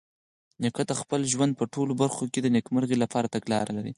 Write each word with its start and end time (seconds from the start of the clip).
نیکه 0.61 0.83
د 0.89 0.91
خپل 1.01 1.21
ژوند 1.33 1.53
په 1.59 1.65
ټولو 1.73 1.93
برخو 2.01 2.23
کې 2.33 2.39
د 2.41 2.47
نیکمرغۍ 2.55 2.97
لپاره 3.03 3.31
تګلاره 3.35 3.71
لري. 3.77 3.89